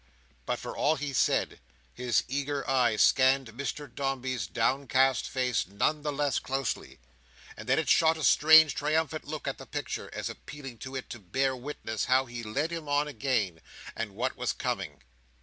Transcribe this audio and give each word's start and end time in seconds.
But 0.47 0.57
for 0.57 0.75
all 0.75 0.95
he 0.95 1.13
said, 1.13 1.59
his 1.93 2.23
eager 2.27 2.67
eye 2.67 2.95
scanned 2.95 3.49
Mr 3.49 3.85
Dombey's 3.93 4.47
downcast 4.47 5.29
face 5.29 5.67
none 5.67 6.01
the 6.01 6.11
less 6.11 6.39
closely; 6.39 6.97
and 7.55 7.69
then 7.69 7.77
it 7.77 7.87
shot 7.87 8.17
a 8.17 8.23
strange 8.23 8.73
triumphant 8.73 9.25
look 9.25 9.47
at 9.47 9.59
the 9.59 9.67
picture, 9.67 10.09
as 10.11 10.27
appealing 10.27 10.79
to 10.79 10.95
it 10.95 11.07
to 11.11 11.19
bear 11.19 11.55
witness 11.55 12.05
how 12.05 12.25
he 12.25 12.41
led 12.41 12.71
him 12.71 12.89
on 12.89 13.07
again, 13.07 13.61
and 13.95 14.15
what 14.15 14.35
was 14.35 14.53
coming. 14.53 15.03